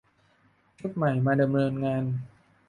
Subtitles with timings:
[0.79, 2.03] ชุดใหม่มาดำเนินงาน